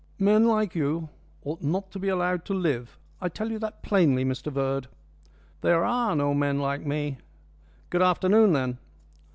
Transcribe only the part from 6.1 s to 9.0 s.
no men like me. Good afternoon, then."